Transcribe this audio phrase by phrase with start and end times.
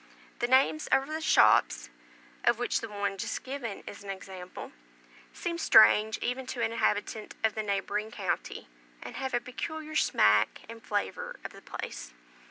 [0.39, 1.91] The names over the shops
[2.43, 4.71] (of which the one just given is a sample)
[5.31, 8.67] seem strange even to an inhabitant of the neighbouring county,
[9.03, 12.15] and have a peculiar smack and flavour of the place.